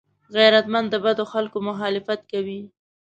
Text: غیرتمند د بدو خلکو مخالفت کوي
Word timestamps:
غیرتمند 0.35 0.87
د 0.89 0.95
بدو 1.03 1.23
خلکو 1.33 1.57
مخالفت 1.69 2.21
کوي 2.31 2.61